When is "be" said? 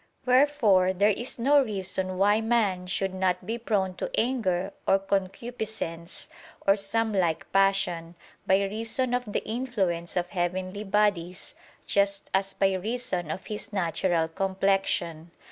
3.45-3.59